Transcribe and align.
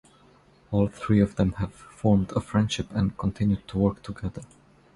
All 0.71 0.87
three 0.87 1.19
of 1.21 1.35
them 1.35 1.51
have 1.59 1.75
formed 1.75 2.31
a 2.31 2.41
friendship 2.41 2.87
and 2.89 3.15
continued 3.19 3.67
to 3.67 3.77
work 3.77 4.01
together. 4.01 4.41